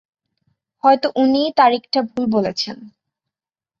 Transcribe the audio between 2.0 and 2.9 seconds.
ভুল বলেছেন।